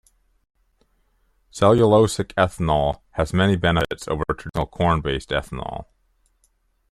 [1.53, 5.85] Cellulosic ethanol has many benefits over traditional corn based-ethanol.